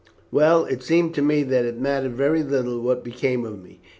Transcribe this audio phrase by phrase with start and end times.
[0.31, 3.81] "Well, it seemed to me that it mattered very little what became of me.